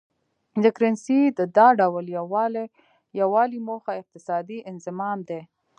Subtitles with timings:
[0.63, 2.05] د کرنسۍ د دا ډول
[3.19, 5.41] یو والي موخه اقتصادي انضمام دی.